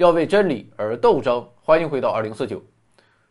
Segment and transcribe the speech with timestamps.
[0.00, 1.46] 要为真理而斗争。
[1.62, 2.62] 欢迎回到二零四九。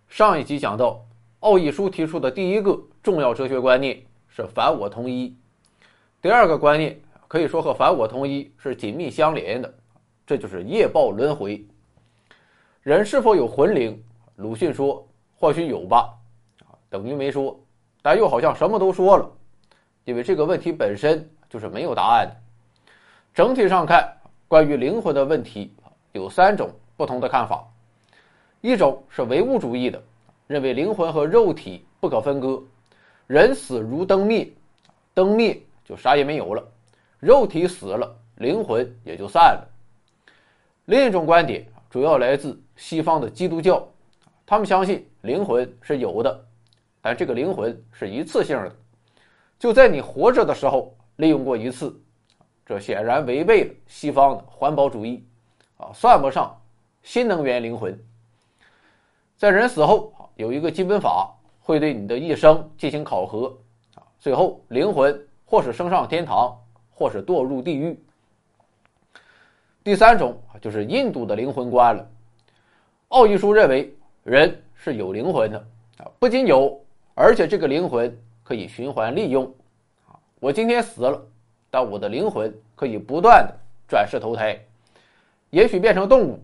[0.08, 1.04] 上一集讲到，
[1.40, 5.36] 奥义书提出的第一个重要哲学观念是反我同一。
[6.22, 9.74] 第二个观念可以说和反我同一是紧密相连的，
[10.28, 11.66] 这就是业报轮回。
[12.84, 14.00] 人是否有魂灵？
[14.36, 15.04] 鲁迅说，
[15.40, 16.14] 或许有吧，
[16.88, 17.60] 等于没说，
[18.04, 19.28] 但又好像什么都说了，
[20.04, 22.36] 因为这个问题本身就是没有答案的。
[23.34, 24.08] 整体上看，
[24.48, 25.74] 关于灵魂的问题
[26.12, 27.66] 有三种不同的看法。
[28.62, 30.04] 一种是唯物主义的，
[30.48, 32.62] 认为灵魂和肉体不可分割，
[33.28, 34.52] 人死如灯灭，
[35.14, 36.68] 灯灭就啥也没有了，
[37.20, 39.68] 肉体死了，灵魂也就散了。
[40.86, 43.88] 另一种观点主要来自西方的基督教，
[44.46, 46.46] 他们相信灵魂是有的，
[47.02, 48.76] 但这个灵魂是一次性的，
[49.58, 51.98] 就在你活着的时候利用过一次。
[52.66, 55.26] 这显然违背了西方的环保主义，
[55.80, 56.56] 啊，算不上
[57.02, 57.98] 新能源灵魂。
[59.38, 63.58] 在人死后，有一个基本法会对你的一生进行考核，
[63.96, 66.56] 啊，最后灵魂或是升上天堂，
[66.94, 67.98] 或是堕入地狱。
[69.84, 72.06] 第三种就是印度的灵魂观了。
[73.08, 75.58] 奥义书认为人是有灵魂的，
[75.98, 76.80] 啊，不仅有，
[77.16, 79.46] 而且这个灵魂可以循环利用，
[80.06, 81.26] 啊，我今天死了。
[81.72, 83.56] 但我的灵魂可以不断的
[83.88, 84.60] 转世投胎，
[85.50, 86.44] 也许变成动物，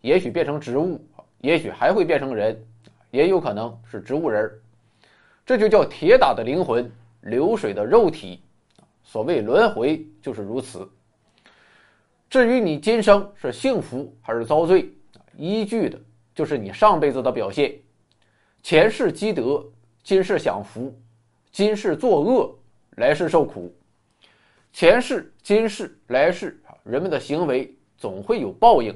[0.00, 1.00] 也许变成植物，
[1.40, 2.58] 也许还会变成人，
[3.10, 4.50] 也有可能是植物人
[5.44, 6.90] 这就叫铁打的灵魂，
[7.20, 8.42] 流水的肉体。
[9.04, 10.88] 所谓轮回就是如此。
[12.28, 14.90] 至于你今生是幸福还是遭罪，
[15.36, 15.96] 依据的
[16.34, 17.72] 就是你上辈子的表现。
[18.62, 19.64] 前世积德，
[20.02, 20.92] 今世享福；
[21.52, 22.58] 今世作恶，
[22.96, 23.72] 来世受苦。
[24.72, 28.94] 前世、今世、来世，人们的行为总会有报应，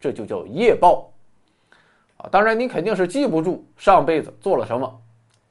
[0.00, 1.10] 这就叫业报
[2.16, 2.28] 啊。
[2.30, 5.02] 当然，你肯定是记不住上辈子做了什么，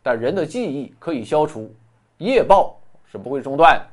[0.01, 1.73] 但人的记忆可以消除，
[2.17, 2.79] 业报
[3.11, 3.85] 是不会中断的。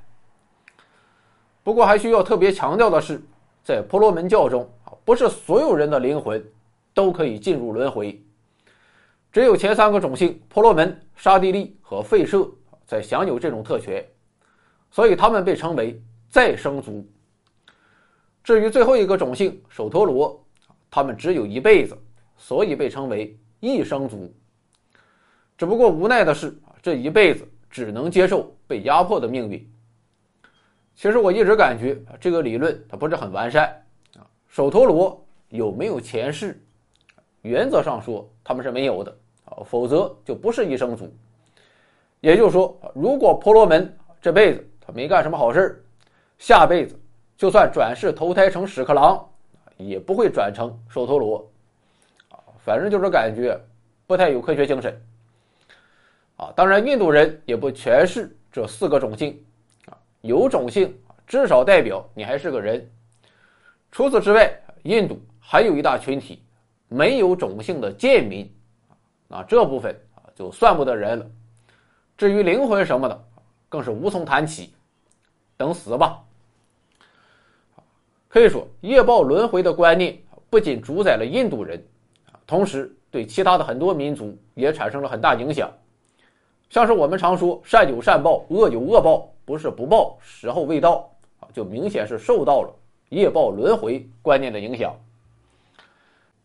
[1.63, 3.23] 不过，还需要特别强调的是，
[3.63, 6.45] 在婆罗门教中啊，不是所有人的灵魂
[6.93, 8.21] 都可以进入轮回，
[9.31, 12.51] 只有前三个种姓——婆罗门、沙地利和吠舍，
[12.87, 14.05] 在享有这种特权。
[14.91, 17.07] 所以他们被称为再生族。
[18.43, 20.43] 至于最后一个种姓首陀罗，
[20.91, 21.97] 他们只有一辈子，
[22.37, 24.33] 所以被称为一生族。
[25.59, 29.71] 只不过无奈的是，这一辈子只能接受被压迫的命运。
[30.95, 33.67] 其实我一直感觉这个理论它不是很完善
[34.17, 34.27] 啊。
[34.49, 36.61] 首陀罗有没有前世？
[37.43, 41.11] 原则上说他们是没有的啊，否则就不是一生族。
[42.21, 45.83] 也就是说，如果婆罗门这辈子他，没干什么好事
[46.39, 47.00] 下辈子
[47.41, 49.27] 就算转世投胎成屎壳郎，
[49.79, 51.51] 也不会转成首陀罗，
[52.29, 53.59] 啊，反正就是感觉
[54.07, 55.03] 不太有科学精神，
[56.37, 59.43] 啊，当然印度人也不全是这四个种姓，
[59.87, 60.95] 啊，有种姓
[61.27, 62.87] 至少代表你还是个人。
[63.91, 64.53] 除此之外，
[64.83, 66.43] 印度还有一大群体
[66.89, 68.55] 没有种姓的贱民，
[69.31, 71.27] 啊，这部分啊就算不得人了。
[72.19, 73.25] 至于灵魂什么的，
[73.71, 74.75] 更是无从谈起。
[75.57, 76.23] 等死吧！
[78.33, 80.17] 可以说，业报轮回的观念
[80.49, 81.85] 不仅主宰了印度人，
[82.47, 85.69] 同时对其他的很多民族也产生了很大影响。
[86.69, 91.11] 像是我们常说“善有善报，恶有恶报”，不是不报，时候未到
[91.41, 92.73] 啊，就明显是受到了
[93.09, 94.95] 业报轮回观念的影响。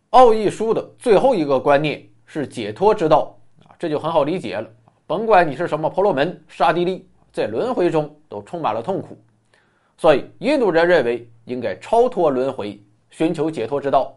[0.10, 4.68] 奥义书的最后一个观念是解脱之道啊，这就很好理解了。
[5.06, 7.08] 甭管你是什么婆罗门、刹帝利。
[7.32, 9.18] 在轮回中都充满了痛苦，
[9.98, 14.14] 所以印度人认为应该超脱轮回，寻求解脱之道。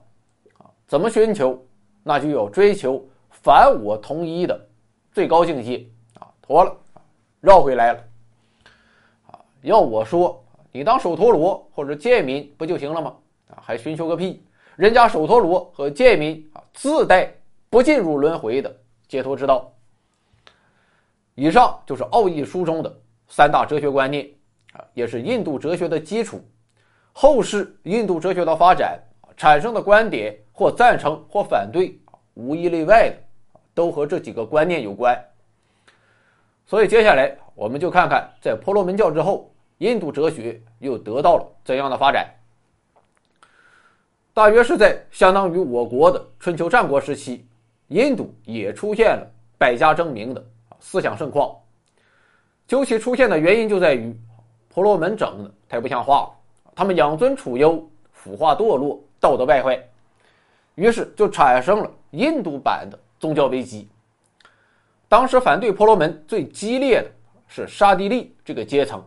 [0.59, 1.65] 啊，怎么寻求？
[2.03, 4.69] 那就要追求反我同一的
[5.13, 5.87] 最高境界。
[6.19, 6.77] 啊，脱了，
[7.41, 8.05] 绕回来了。
[9.31, 13.15] 啊，要我说，你当首陀罗或者贱民不就行了吗？
[13.51, 14.43] 啊，还寻求个屁！
[14.77, 17.33] 人家首陀罗和贱民啊，自带
[17.71, 18.75] 不进入轮回的
[19.07, 19.73] 解脱之道。
[21.35, 23.01] 以上就是奥义书中的。
[23.31, 24.27] 三大哲学观念
[24.73, 26.41] 啊，也是印度哲学的基础。
[27.13, 29.01] 后世印度哲学的发展
[29.37, 31.99] 产生的观点，或赞成或反对，
[32.35, 33.17] 无一例外的
[33.75, 35.17] 都和这几个观念有关。
[36.67, 42.29] 所以接下来我们就看看，在婆罗门教之后，印度哲学又得到了怎样的发展。
[44.35, 47.45] 大约是在相当于我国的春秋战国时期，
[47.89, 49.27] 印度也出现了
[49.57, 50.45] 百家争鸣的
[50.79, 51.53] 思想盛况。
[52.69, 54.17] 究其出现的原因就在于，
[54.79, 56.31] 婆罗门整的太不像话了。
[56.73, 59.77] 他们养尊处优，腐化堕落，道德败坏，
[60.77, 63.89] 于是就产生了印度版的宗教危机。
[65.09, 67.11] 当时反对婆罗门最激烈的
[67.49, 69.05] 是刹帝利这个阶层，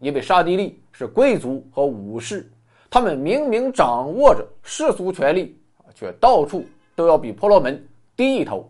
[0.00, 2.50] 因为刹帝利是贵族和武士，
[2.90, 5.56] 他们明明掌握着世俗权力，
[5.94, 6.66] 却到处
[6.96, 7.80] 都要比婆罗门
[8.16, 8.68] 低一头，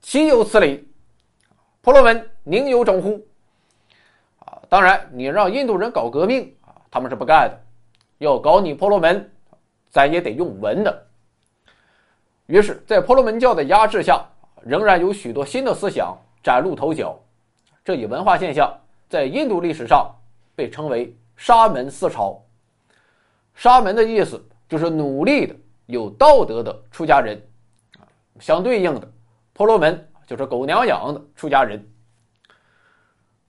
[0.00, 0.88] 岂有此理！
[1.82, 3.22] 婆罗门宁有种乎？
[4.68, 7.60] 当然，你让印度人搞革命啊，他们是不干的。
[8.18, 9.30] 要搞你婆罗门，
[9.90, 11.06] 咱也得用文的。
[12.46, 14.24] 于是，在婆罗门教的压制下，
[14.62, 17.18] 仍然有许多新的思想崭露头角。
[17.84, 18.72] 这一文化现象
[19.08, 20.12] 在印度历史上
[20.56, 22.42] 被称为“沙门思潮”。
[23.54, 25.54] 沙门的意思就是努力的、
[25.86, 27.40] 有道德的出家人。
[28.40, 29.08] 相对应的，
[29.52, 31.82] 婆罗门就是狗娘养的出家人。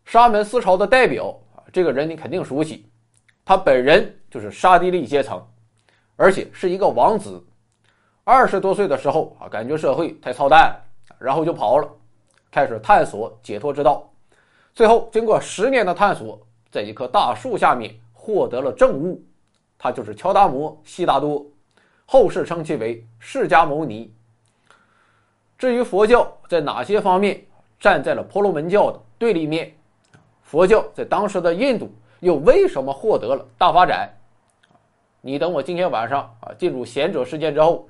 [0.07, 2.89] 沙门思潮的代表啊，这个人你肯定熟悉，
[3.45, 4.13] 他本人。
[4.29, 5.41] 就是沙帝利阶层，
[6.17, 7.41] 而且是一个王子。
[8.25, 10.77] 二十多岁的时候啊，感觉社会太操蛋，
[11.17, 11.89] 然后就跑了，
[12.51, 14.11] 开始探索解脱之道。
[14.73, 19.23] 最后经过十年的探索，在一棵大树下面获得了证悟，
[19.79, 21.43] 他就是乔达摩悉达多，
[22.05, 24.13] 后世称其为释迦牟尼。
[25.57, 27.43] 至于佛教在哪些方面
[27.79, 29.73] 站在了婆罗门教的对立面，
[30.47, 31.91] 佛教在当时的印度
[32.21, 34.09] 又为什么获得了大发展？
[35.19, 37.89] 你等我今天晚上啊进入贤者时间之后，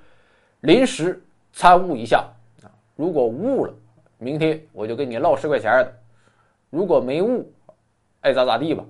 [0.61, 1.23] 临时
[1.53, 2.27] 参悟一下
[2.63, 2.73] 啊。
[2.95, 3.73] 如果悟了，
[4.17, 5.91] 明天我就给你唠十块钱的；
[6.71, 7.47] 如果没悟，
[8.21, 8.83] 爱咋咋地吧。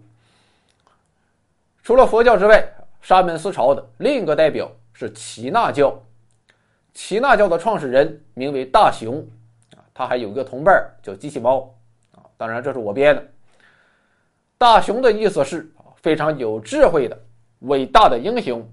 [1.84, 2.66] 除了佛教之外，
[3.02, 5.94] 沙门思潮的另一个代表是耆那教。
[6.94, 9.28] 耆那教的创始人名为大雄
[9.76, 11.76] 啊，他还有个同伴叫机器猫
[12.16, 12.24] 啊。
[12.38, 13.28] 当然这是我编的。
[14.58, 15.72] 大雄的意思是
[16.02, 17.18] 非常有智慧的。
[17.62, 18.68] 伟大的英雄，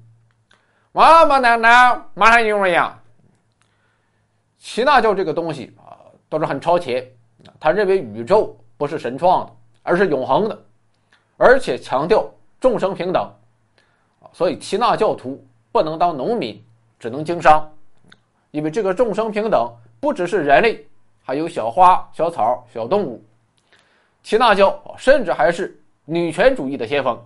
[0.92, 2.98] 我们奶奶马上用呀！
[4.58, 5.96] 齐那教这个东西啊，
[6.28, 7.06] 倒是很超前。
[7.58, 9.52] 他认为宇宙不是神创的，
[9.82, 10.64] 而是永恒的，
[11.36, 12.30] 而且强调
[12.60, 13.30] 众生平等。
[14.32, 16.62] 所以齐那教徒不能当农民，
[16.98, 17.70] 只能经商，
[18.50, 19.70] 因为这个众生平等
[20.00, 20.86] 不只是人类，
[21.22, 23.22] 还有小花、小草、小动物。
[24.24, 27.22] 耆那教甚至还是女权主义的先锋。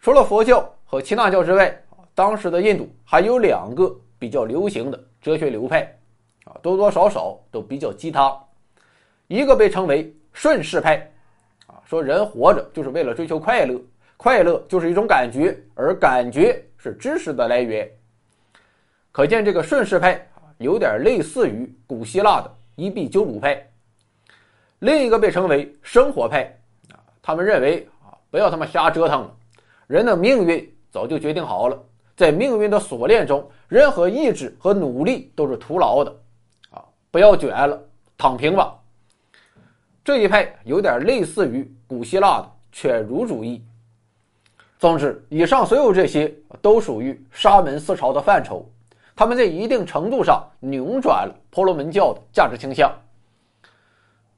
[0.00, 1.80] 除了佛教和耆那教之外，
[2.12, 5.82] 当时的印度还有两个比较流行的哲学流派，
[6.44, 8.36] 啊，多多少少都比较鸡汤。
[9.28, 10.96] 一个被称为顺势派，
[11.68, 13.80] 啊，说人活着就是为了追求快乐，
[14.16, 17.88] 快乐就是一种感觉，而感觉是知识的来源。
[19.12, 23.64] 可见这个顺势派啊，有点类似于古希腊的伊壁鸠鲁派。
[24.80, 26.42] 另一个被称为生活派，
[26.90, 29.36] 啊，他们认为啊，不要他妈瞎折腾了。
[29.86, 31.78] 人的命运早就决定好了，
[32.16, 36.10] 在命运的锁链中，任何意志和努力都是徒劳的，
[36.70, 37.78] 啊，不要卷了，
[38.16, 38.74] 躺平吧。
[40.02, 43.62] 这一派有点类似于古希腊的犬儒主义。
[44.78, 48.66] 总之，以上所有这些都属于沙门思潮的范畴，
[49.14, 52.90] 他们在一定程度上扭转了婆罗门教的价值倾向。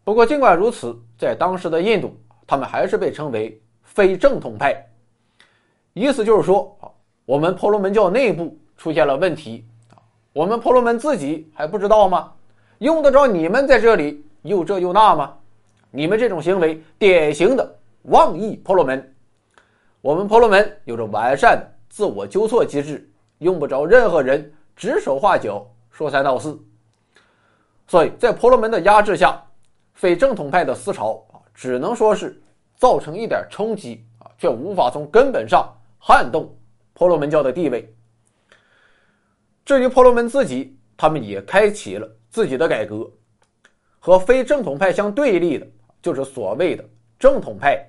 [0.04, 2.16] 不过，尽管如此，在当时的印度，
[2.46, 4.84] 他们还是被称为非正统派。
[5.92, 6.90] 意思就是说啊，
[7.24, 10.00] 我们婆罗门教内部出现了问题啊，
[10.32, 12.32] 我们婆罗门自己还不知道吗？
[12.78, 15.36] 用得着你们在这里又这又那吗？
[15.92, 19.14] 你们这种行为典型的妄议婆罗门。
[20.00, 26.58] 我们婆罗门有着完善的自我纠错机制，用不着任何人指手画脚、说三道四。
[27.86, 29.40] 所以在婆罗门的压制下，
[29.94, 32.40] 非正统派的思潮啊，只能说是
[32.76, 35.72] 造成一点冲击啊，却无法从根本上。
[36.04, 36.52] 撼动
[36.94, 37.88] 婆罗门教的地位。
[39.64, 43.08] 至于婆罗门自己，他们也开启了自己的改革。
[44.00, 45.66] 和非正统派相对立的，
[46.02, 46.84] 就是所谓的
[47.20, 47.88] 正统派。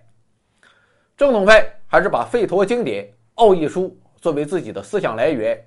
[1.18, 3.86] 正统派还是把吠陀经典《奥义书》
[4.22, 5.60] 作为自己的思想来源，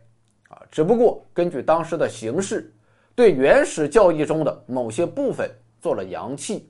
[0.48, 2.72] 啊，只不过根据当时的形势，
[3.16, 6.68] 对原始教义中的某些部分做了阳气。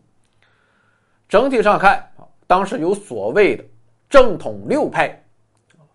[1.29, 3.65] 整体上看，啊，当时有所谓的
[4.09, 5.21] 正统六派。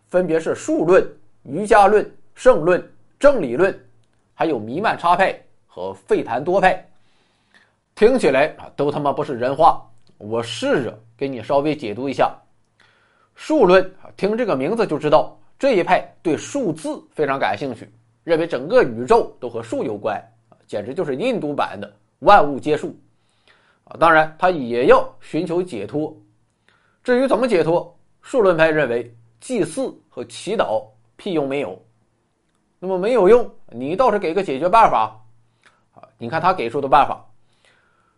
[0.07, 1.09] 分别是数论、
[1.43, 2.85] 瑜伽论、圣论、
[3.17, 3.73] 正理论，
[4.33, 6.85] 还有弥曼差派和费檀多派。
[7.95, 9.81] 听起来啊，都他妈不是人话。
[10.17, 12.35] 我试着给你稍微解读一下。
[13.35, 17.89] 数论啊，听这个名字就知道，这一派对数字非常感兴趣，
[18.25, 20.21] 认为整个宇宙都和数有关，
[20.67, 21.89] 简直就是印度版的
[22.21, 22.97] 万物皆数
[23.83, 23.95] 啊。
[23.99, 26.11] 当然，他也要寻求解脱。
[27.03, 29.15] 至于怎么解脱，数论派认为。
[29.43, 30.85] 祭祀和祈祷
[31.15, 31.81] 屁用没有，
[32.77, 35.19] 那么没有用，你倒是给个解决办法
[35.95, 36.07] 啊！
[36.19, 37.25] 你看他给出的办法，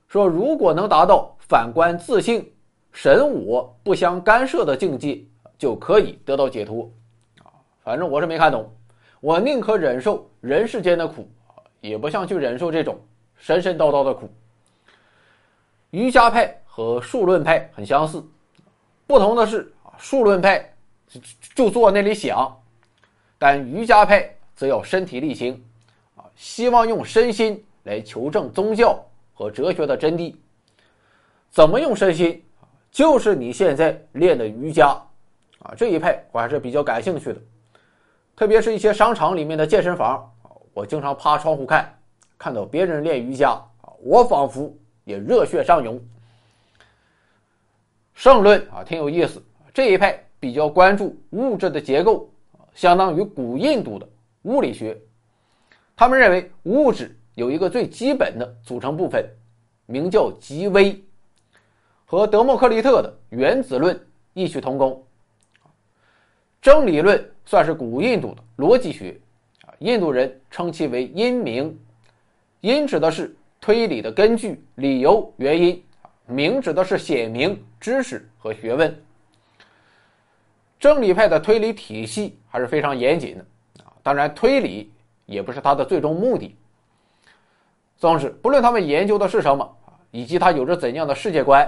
[0.09, 2.45] 说如果能达到反观自性、
[2.91, 5.17] 神我不相干涉的境界，
[5.57, 6.91] 就可以得到解脱
[7.41, 7.47] 啊！
[7.85, 8.69] 反正我是没看懂，
[9.21, 11.25] 我宁可忍受人世间的苦，
[11.79, 12.99] 也不想去忍受这种
[13.43, 14.29] 神神叨叨的苦。
[15.89, 18.25] 瑜伽派和数论派很相似，
[19.05, 20.73] 不同的是啊，数论派
[21.09, 21.19] 就
[21.53, 22.57] 就坐那里想，
[23.37, 25.61] 但瑜伽派则要身体力行，
[26.15, 28.97] 啊，希望用身心来求证宗教
[29.33, 30.33] 和哲学的真谛。
[31.49, 32.41] 怎么用身心？
[32.91, 34.87] 就是你现在练的瑜伽，
[35.59, 37.41] 啊，这一派我还是比较感兴趣的，
[38.37, 40.33] 特别是一些商场里面的健身房，
[40.73, 41.93] 我经常趴窗户看，
[42.43, 44.69] 看到别人练瑜伽，啊，我仿佛。
[45.05, 45.97] 也热血上涌。
[48.13, 49.41] 圣论啊，挺有意思。
[49.73, 52.29] 这一派比较关注物质的结构，
[52.73, 54.07] 相当于古印度的
[54.41, 54.97] 物理学。
[55.95, 59.25] 他们认为物质有一个最基本的组成部分，
[59.85, 61.01] 名叫极微，
[62.05, 63.97] 和德谟克利特的原子论
[64.33, 65.01] 异曲同工。
[66.61, 69.17] 真理论算是古印度的逻辑学，
[69.65, 71.77] 啊，印度人称其为因明，
[72.63, 73.35] 因指的是。
[73.65, 75.81] 推理的根据、理由、原因，
[76.25, 78.93] 明指的是显明知识和学问。
[80.77, 83.45] 正理派的推理体系还是非常严谨的
[83.85, 84.91] 啊，当然推理
[85.25, 86.57] 也不是他的最终目的。
[87.95, 89.77] 总之，不论他们研究的是什么，
[90.11, 91.65] 以及他有着怎样的世界观，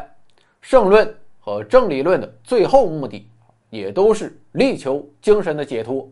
[0.59, 3.25] 圣论和正理论的最后目的
[3.69, 6.11] 也都是力求精神的解脱。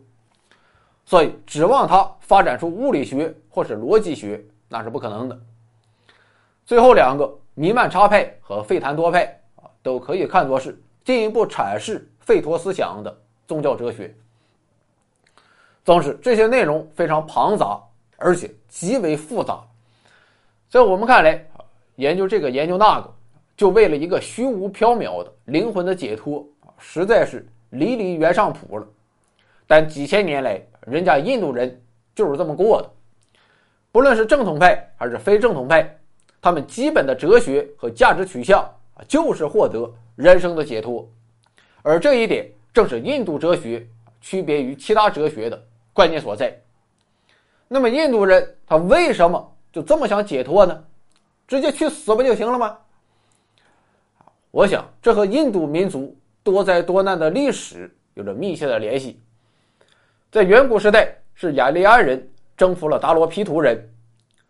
[1.04, 4.42] 所以，指望他发展出物理学或是逻辑学，
[4.74, 5.40] 那是不可能的。
[6.66, 13.16] 最后两个弥曼差派和费檀多派啊，都可以看作是进一步阐释费陀思想的
[13.46, 14.12] 宗教哲学。
[15.84, 17.80] 总之，这些内容非常庞杂，
[18.16, 19.62] 而且极为复杂。
[20.68, 21.46] 在我们看来，
[21.94, 23.14] 研究这个研究那个，
[23.56, 28.86] 就为了一个虚无缥缈的灵魂的解脱啊，实在是离离原上谱了。
[29.68, 31.80] 但几千年来，人家印度人
[32.12, 32.90] 就是这么过的，
[33.94, 35.96] 不论是正统派还是非正统派。
[36.42, 38.60] 他们基本的哲学和价值取向
[38.94, 41.08] 啊，就是获得人生的解脱，
[41.80, 43.86] 而这一点正是印度哲学
[44.20, 46.52] 区别于其他哲学的关键所在。
[47.68, 50.84] 那么，印度人他为什么就这么想解脱呢？
[51.46, 52.76] 直接去死不就行了吗？
[54.50, 59.22] 我想这和印度民族多灾多难的历史有着密切的联系。
[60.32, 63.88] 在远古时代，是雅利安人征服了达罗毗荼人，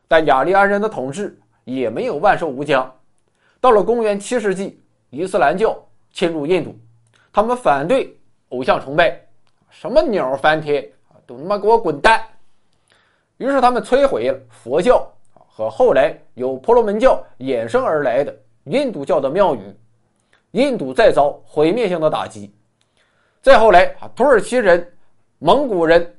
[0.09, 1.39] 但雅利安人的统治。
[1.65, 2.95] 也没有万寿无疆。
[3.59, 5.83] 到了公元七世纪，伊斯兰教
[6.13, 6.77] 侵入印度，
[7.33, 8.15] 他们反对
[8.51, 9.19] 偶像崇拜，
[9.71, 10.87] 什么鸟翻天，
[11.25, 12.23] 都他妈给我滚蛋！
[13.39, 19.61] 于是他们摧毁了佛教和后来由婆罗门教衍生而来的印度教的庙宇，
[20.51, 22.55] 印度再遭毁灭性的打击。
[23.41, 24.87] 再后来啊，土耳其人、
[25.39, 26.14] 蒙古人、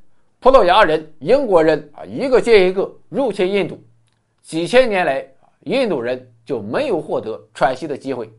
[0.46, 3.84] 葡萄牙人、英国人啊，一个接一个入侵印度，
[4.44, 5.28] 几千年来。
[5.62, 8.32] 印度人就没有获得喘息的机会，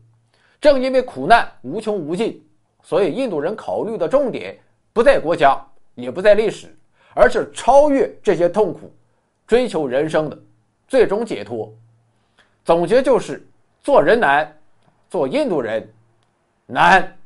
[0.61, 2.41] 正因为苦难无穷无尽，
[2.81, 4.57] 所以印度人考虑的重点
[4.93, 5.61] 不在国家，
[5.95, 6.73] 也不在历史，
[7.13, 8.89] 而是超越这些痛苦，
[9.45, 10.39] 追求人生的
[10.87, 11.69] 最终解脱。
[12.63, 13.45] 总结就是：
[13.81, 14.57] 做人难，
[15.09, 15.85] 做印度人
[16.67, 17.16] 难。